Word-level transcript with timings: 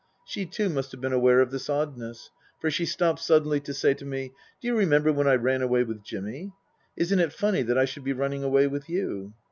She 0.25 0.47
too 0.47 0.67
must 0.67 0.91
have 0.93 0.99
been 0.99 1.13
aware 1.13 1.41
of 1.41 1.51
this 1.51 1.69
oddness 1.69 2.31
for 2.59 2.71
she 2.71 2.87
stopped 2.87 3.19
suddenly 3.19 3.59
to 3.59 3.71
say 3.71 3.93
to 3.93 4.03
me," 4.03 4.31
Do 4.59 4.67
you 4.67 4.75
remember 4.75 5.13
when 5.13 5.27
I 5.27 5.35
ran 5.35 5.61
away 5.61 5.83
with 5.83 6.01
Jimmy? 6.03 6.53
Isn't 6.97 7.19
it 7.19 7.31
funny 7.31 7.61
that 7.61 7.77
I 7.77 7.85
should 7.85 8.03
be 8.03 8.13
running 8.13 8.43
away 8.43 8.65
with 8.65 8.89
you 8.89 9.33